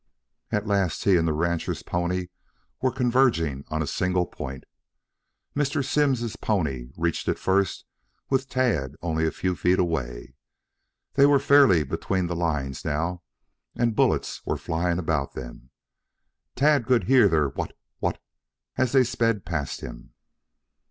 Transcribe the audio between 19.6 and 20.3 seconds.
him.